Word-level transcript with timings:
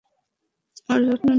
ওর 0.89 0.99
যত্ন 1.07 1.23
নিস। 1.23 1.29